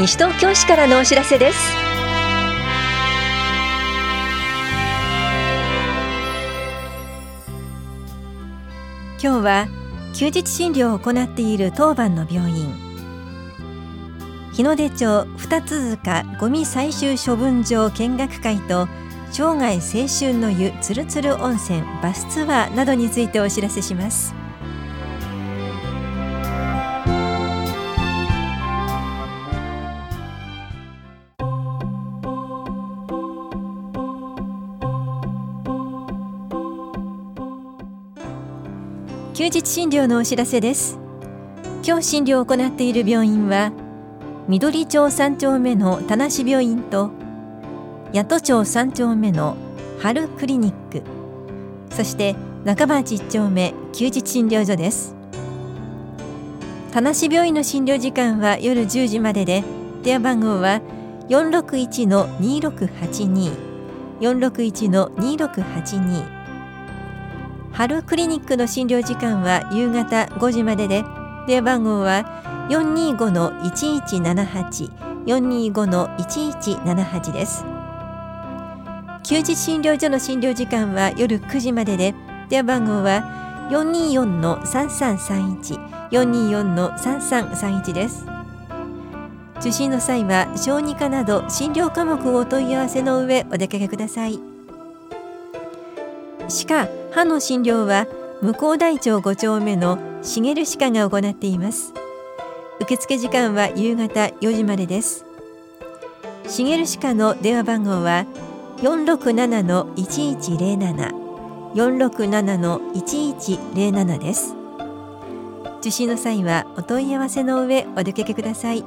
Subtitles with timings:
[0.00, 1.58] 西東京市からのお知らせです。
[9.22, 9.68] 今日は
[10.14, 12.74] 休日診療を行っている当番の病院。
[14.54, 18.88] 日の出町二つ塚ゴミ採集処分場見学会と
[19.30, 24.34] 生涯青春の湯つるつる温泉バスツアーなどについてお知らせします。
[39.50, 40.96] 日診療のお知らせです。
[41.84, 43.72] 今日診療を行っている病院は
[44.46, 47.10] 緑町3丁目の田無病院と
[48.14, 49.56] 八戸町3丁目の
[49.98, 51.02] 春クリニック
[51.90, 55.16] そして中町1丁目休日診療所です。
[56.92, 59.64] 田無病院の診療時間は夜10時までで
[60.04, 60.80] 電話番号は
[61.28, 63.70] 461-2682
[64.20, 66.39] 461-2682
[67.72, 71.04] 春クリニックの診療時間は夕方5時までで
[71.46, 72.24] 電話番号は
[72.68, 74.90] 425-1178
[75.26, 77.64] 425-1178です。
[79.22, 82.14] 休日診療所の診療時間は夜9時までで
[82.48, 85.78] 電話番号は424-3331
[86.10, 88.26] 424-3331です。
[89.60, 94.40] 受診の際は小児科など診療科目をお問い合わせの上お出かけください。
[96.48, 98.06] 歯科歯の診療は
[98.40, 101.92] 向こう大町5丁目の茂歯科が行っています。
[102.80, 105.26] 受付時間は夕方4時までです。
[106.46, 108.26] 茂歯科の電話番号は
[108.78, 111.20] 467-1107
[111.74, 114.54] 467-1107です。
[115.80, 118.84] 受診の際はお問い合わせの上お出かけください。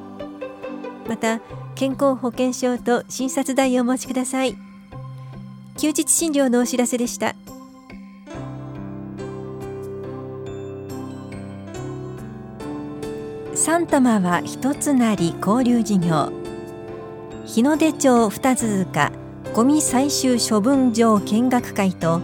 [1.08, 1.40] また
[1.76, 4.56] 健康保険証と診察代をお持ちください。
[5.78, 7.36] 休日診療のお知らせでした。
[13.74, 16.32] 三玉は一つなり交流事業。
[17.44, 19.12] 日の出町二塚
[19.52, 22.22] ゴミ採集処分場見学会と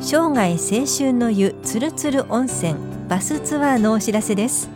[0.00, 2.76] 生涯青春の湯つるつる温泉
[3.08, 4.70] バスツアーのお知らせです。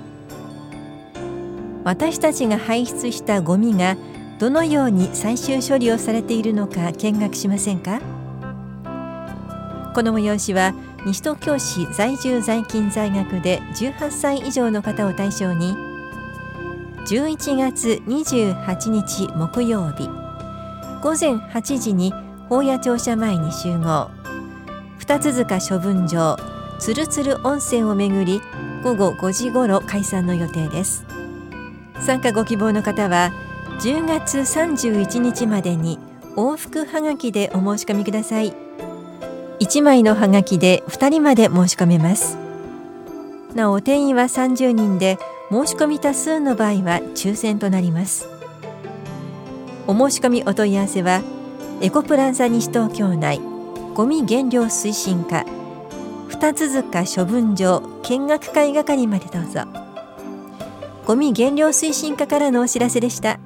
[1.85, 3.97] 私たちが排出したゴミが
[4.41, 8.01] どのように最終処理をされているのか見学しませんか？
[9.95, 10.75] この催しは
[11.07, 15.77] 西東京市在住在勤在学で18歳以上の方を対象に
[17.07, 20.09] 11月28日木曜日。
[21.03, 22.15] 午前8時に
[22.49, 24.09] 法屋庁舎前に集合。
[24.99, 26.37] 二つ塚処分場
[26.79, 28.41] つるつる温泉をめぐり
[28.85, 31.05] 午後5時ごろ開催の予定です。
[32.01, 33.33] 参加ご希望の方は
[33.81, 35.99] 10月31日までに
[36.37, 38.55] 往復はがきでお申し込みください。
[39.59, 42.39] 1枚のはがきで2人まで申し込めます。
[43.57, 45.19] なお定員は30人で
[45.53, 48.27] 申し込み多数の場合は抽選となります。
[49.87, 51.21] お申し込みお問い合わせは
[51.83, 53.39] エコプランザ西東京内
[53.93, 55.45] ゴミ減量推進課
[56.29, 59.65] 二つ塚処分場見学会係までどうぞ。
[61.05, 63.39] ゴミ減量推進課からのお知らせでした。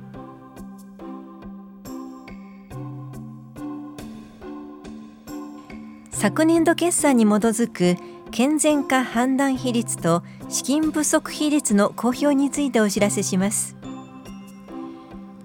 [6.12, 8.00] 昨年度決算に基づく
[8.30, 13.76] 健全化判断比率と資金不足比率の公表についてお知らせします。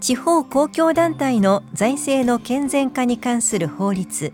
[0.02, 4.34] 地方公共団体の財政の健全化に関する法律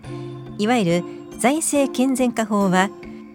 [0.56, 1.04] いわゆる
[1.38, 2.88] 財政健全化法は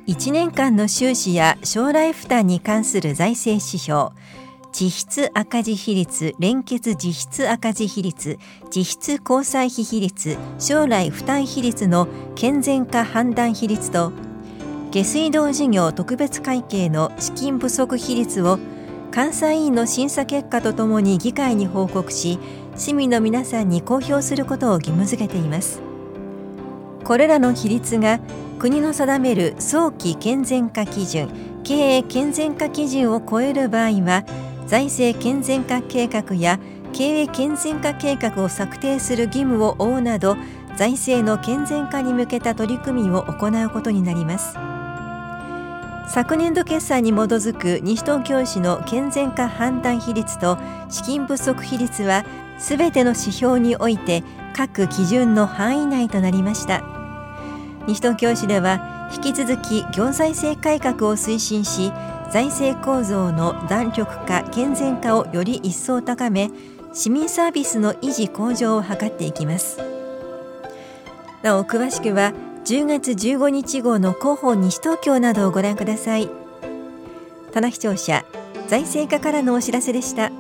[0.08, 4.10] 1年間の収支や将来負担に関する財政指標
[4.74, 8.40] 実質赤字比率連結実質赤字比率
[8.76, 14.12] 実質交際費比率将来負担比率の健全化判断比率と
[14.94, 18.60] 下水道事業特別会計の資金不足比率を
[19.12, 22.38] 監査委員の審査結果とともに議会に報告し
[22.76, 25.82] 市民の皆さんに公表することを義務付けています。
[27.04, 28.20] これらの比率が
[28.60, 31.28] 国の定める早期健全化基準
[31.64, 34.24] 経営健全化基準を超える場合は
[34.68, 36.60] 財政健全化計画や
[36.94, 40.38] 経営健全化計画を策定する義務を負うなど
[40.78, 44.73] 財政の健全化に向けた取り組みを行うことになります。
[46.08, 50.58] 昨年度決算に基づく西東京市の健全化判断比率と
[50.90, 52.26] 資金不足比率は
[52.60, 54.24] すべての指標において
[54.56, 56.84] 各基準の範囲内となりました。
[57.88, 61.92] 西東京市では引き続き行財政改革を推進し
[62.32, 66.52] 財政構造の弾力化健全化をより一層高め
[66.94, 69.80] 市民サービスの維持向上を図っていきます。
[71.42, 72.34] なお詳しくは
[72.66, 76.30] 10月15日号の広報西東京などをご覧ください。
[77.52, 78.24] 棚視聴者
[78.68, 80.32] 財政課からのお知らせでした。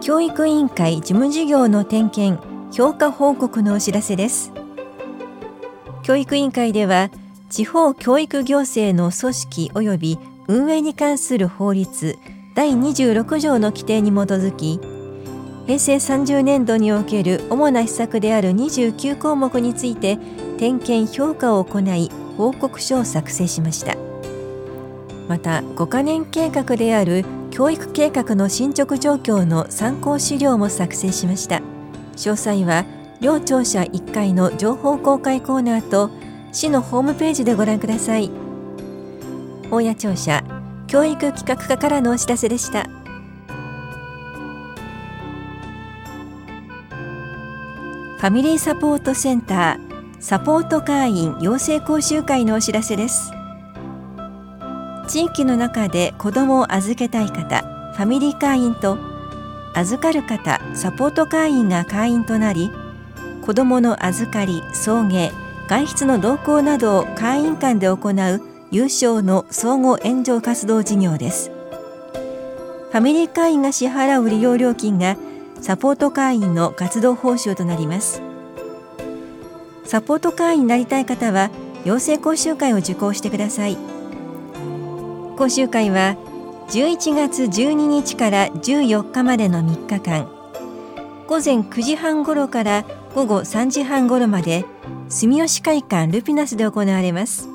[0.00, 2.44] 教育委員会事務事業の点検
[2.76, 4.52] 評価報告のお知らせです。
[6.02, 7.10] 教育委員会では
[7.48, 10.18] 地方教育行政の組織及び
[10.48, 12.18] 運営に関する法律
[12.56, 14.80] 第26条の規定に基づき
[15.66, 20.18] 平成30年度における主な施策である29項目について
[20.58, 23.96] 点検評価を行い報告書を作成しました。
[25.28, 31.62] また5カ年計画である教育計画の進捗状況の参考資料も作成しました。
[32.16, 32.84] 詳細は
[33.20, 36.10] 両庁舎1階の情報公開コーナーと
[36.50, 38.30] 市のホームページでご覧ください。
[39.70, 40.42] 大谷庁舎
[40.88, 43.01] 教育企画課からのお知らせでした。
[48.22, 53.32] ファミリーサポートセンターサポート会員養成講習会のお知らせです。
[55.08, 57.62] 地域の中で子どもを預けたい方
[57.96, 58.96] ファミリー会員と
[59.74, 62.70] 預かる方サポート会員が会員となり
[63.44, 65.32] 子どもの預かり送迎
[65.66, 68.40] 外出の同行などを会員間で行う
[68.70, 71.50] 有償の相互援助活動事業です。
[71.50, 75.16] ファミリー会員が支払う利用料金が
[75.62, 78.20] サポート会員の活動報酬となります。
[79.84, 81.50] サポート会員になりたい方は
[81.84, 83.78] 養成講習会を受講してください。
[85.36, 86.16] 講習会は
[86.68, 90.28] 11月12日から14日までの3日間。
[91.28, 94.64] 午前9時半ごろから午後3時半ごろまで
[95.08, 97.48] 住吉会館ルピナスで行われます。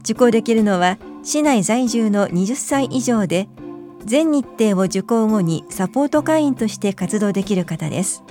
[0.00, 3.48] 受講できるのは市内在住の20歳以上で
[4.04, 8.22] 全日程を受講後にサポート会員として活動できる方です。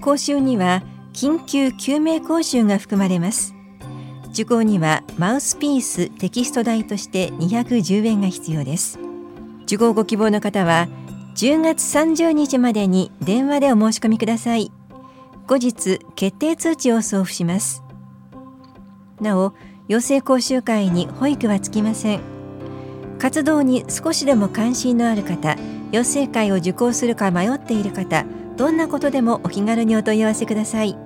[0.00, 0.82] 講習には
[1.12, 3.54] 緊急救命講習が含まれます。
[4.32, 8.98] 受講にはマウスピーステキスト代として210円が必要です。
[9.64, 10.88] 受講ご希望の方は
[11.34, 14.72] 10月30日までに電話でお申し込みください。
[15.46, 17.82] 後日決定通知を送付します。
[19.20, 19.52] なお
[19.88, 22.39] 養成講習会に保育はつきません。
[23.20, 25.56] 活動に少しでも関心のある方
[25.92, 28.24] 養成会を受講するか迷っている方
[28.56, 30.96] どんなことでもお気軽にお問い合わせください。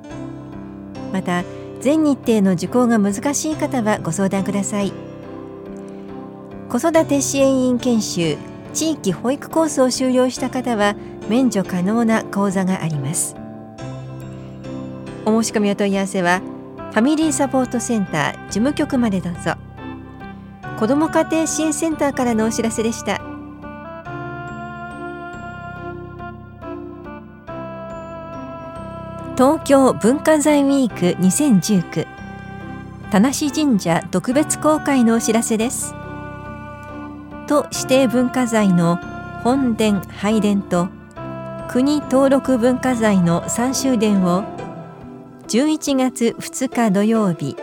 [1.12, 1.44] また
[1.81, 4.93] 全日程の受講が難しい方はご相談ください。
[6.69, 8.37] 子育て支援員研修
[8.72, 10.96] 地域保育コースを修了した方は
[11.28, 13.37] 免除可能な講座があります。
[15.25, 16.40] お申し込みお問い合わせは
[16.93, 19.73] ファミリーサポートセンター事務局までどうぞ。
[20.78, 23.20] 子ども家庭支援センターからのお知らせでした。
[29.36, 32.06] 東京文化財ウィーク2019
[33.10, 35.94] 田無神社特別公開のお知らせです。
[37.46, 38.96] 都指定文化財の
[39.42, 40.88] 本殿拝殿と
[41.68, 44.44] 国登録文化財の三州殿を
[45.48, 47.56] 11月2日土曜日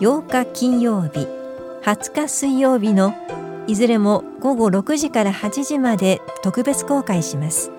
[0.00, 1.39] 8日金曜日
[1.82, 3.14] 20日水曜日の
[3.66, 7.70] いずれも午後6時から8時まで特別公開します。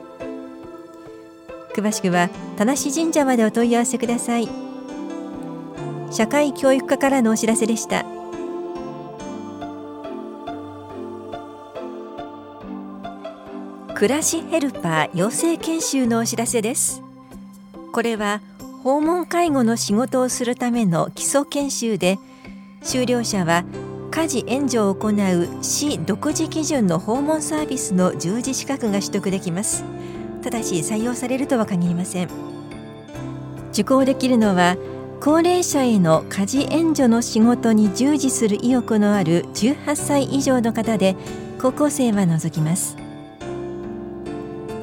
[1.75, 4.49] 詳しくは田無神社までお問い合わせください。
[6.11, 8.05] 社会教育課からのお知らせでした。
[13.93, 17.03] 暮らしヘルパー養成研修のお知らせです。
[17.93, 18.41] これは
[18.83, 22.17] 訪問介護の仕事をするための基礎研修で
[22.81, 23.63] 修了者は
[24.11, 29.85] 家事援助を行う市独自基準の訪問サービスの従事資格が取得できます。
[30.43, 32.29] ただし採用されるとは限りません。
[33.71, 34.75] 受講できるのは
[35.21, 41.15] 高齢者への家事援助の仕事に従事する意欲のある18歳以上の方で
[41.61, 42.97] 高校生は除きます。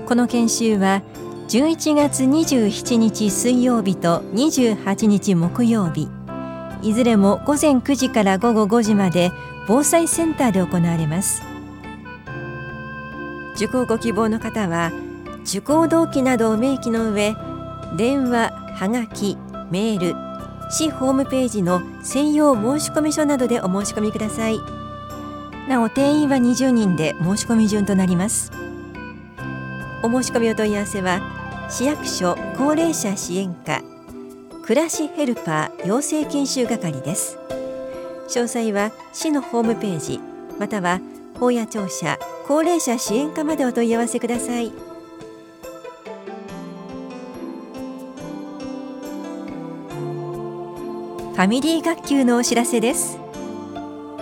[0.06, 1.02] この研修は
[1.48, 6.17] 11月27日水曜日と28日木曜日。
[6.82, 9.32] いずれも午前9時から午後5時まで
[9.66, 11.42] 防災センターで行われます。
[13.56, 14.92] 受講ご希望の方は
[15.42, 17.34] 受講動機などを明記の上
[17.96, 19.36] 電話はがき
[19.70, 20.14] メール
[20.70, 24.60] 市ホームページの専用申込書などでお申し込みください。
[25.68, 28.52] なお定員は20人で申し込み順となります。
[30.02, 31.20] お申し込みお問い合わせは
[31.68, 33.82] 市役所高齢者支援課
[34.68, 37.38] 暮らしヘルパー養成研修係です。
[38.28, 40.20] 詳細は市のホームページ
[40.58, 41.00] または
[41.40, 44.68] 法や庁舎高齢者支援課までお問い合わせください。
[44.68, 53.18] ファミリー学級のお知らせです。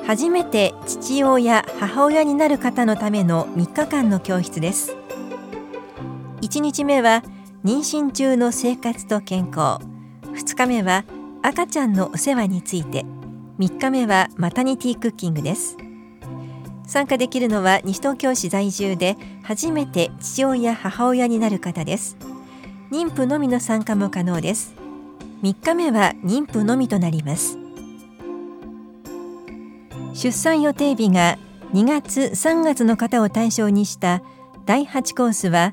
[0.06, 4.94] 初めて父親母親になる方のための3日間の教室です。
[6.42, 7.24] 1日目は
[7.64, 9.95] 妊娠中の生活と健康。
[10.36, 11.04] 2日目は
[11.42, 13.04] 赤ちゃんのお世話について。
[13.58, 15.78] 3日目はマタニティクッキングです。
[16.86, 22.18] 参加できるのは西東京市在住で初めて父親母親になる方です。
[22.90, 24.74] 妊婦のみの参加も可能です。
[25.42, 27.56] 3日目は妊婦のみとなります。
[30.12, 31.38] 出産予定日が
[31.72, 34.22] 2月3月の方を対象にした
[34.66, 35.72] 第8コースは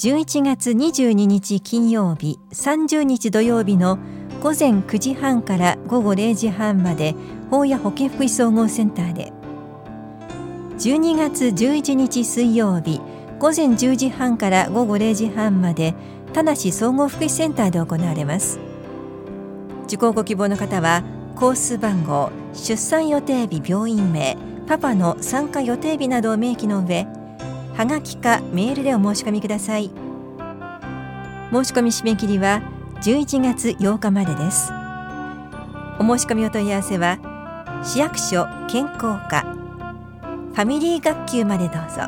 [0.00, 3.98] 11月22日金曜日30日土曜日の
[4.42, 7.14] 午前9時半から午後0時半まで
[7.50, 9.30] 法や保健福祉総合センターで。
[10.78, 13.02] 12月11日水曜日
[13.38, 15.94] 午前10時半から午後0時半まで
[16.32, 18.58] 田無総合福祉センターで行われます。
[19.84, 21.04] 受講ご希望の方は
[21.36, 27.06] コース番号出産予定日病院名パパの参加予定日などを明記の上
[27.80, 29.84] はがきかメールでお申し込みください。
[31.50, 32.60] 申し込み締め切りは
[32.96, 34.70] 11月8日までです。
[35.98, 37.18] お申し込みお問い合わせは
[37.82, 42.02] 市役所健康課ファミリー学級までどうぞ。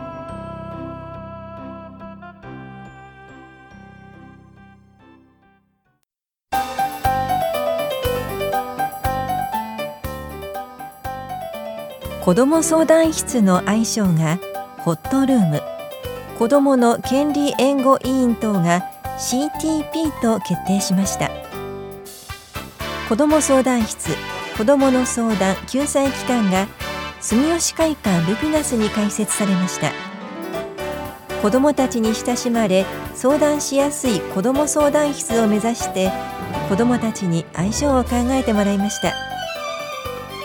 [12.23, 14.39] 子ども相談室の愛称が
[14.85, 15.63] ホットルーム。
[16.39, 18.83] 子どもの権利援護委員等が
[19.17, 21.31] CTP と決定しました。
[23.09, 24.11] 子ども相談室
[24.57, 26.67] 子どもの相談救済機関が
[27.21, 29.93] 住吉会館ルピナスに開設されました。
[31.41, 32.85] 子どもたちに親しまれ
[33.15, 36.11] 相談しやすい子ども相談室を目指して
[36.69, 39.13] 子どもたちに相性を考えてもらいました。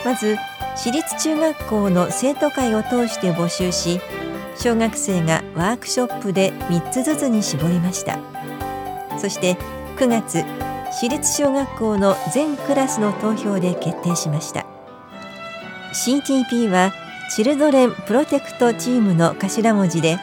[0.06, 0.38] まず
[0.76, 4.00] 私立中学校の生徒会を通して募集し
[4.58, 8.20] 小学生がワークショップで3つずつに絞りました。
[9.20, 9.56] そして
[9.98, 10.44] 9月
[10.92, 14.66] 私立小学校の全クラスの投票で決定しました。
[15.94, 16.92] CTP は
[17.36, 20.18] チルドレンプロテクトチームの頭文字で